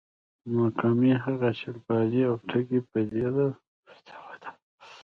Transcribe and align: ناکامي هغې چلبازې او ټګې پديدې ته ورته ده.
ناکامي 0.55 1.11
هغې 1.23 1.51
چلبازې 1.59 2.21
او 2.29 2.35
ټګې 2.49 2.79
پديدې 2.91 3.47
ته 4.07 4.15
ورته 4.25 4.51
ده. 4.51 4.51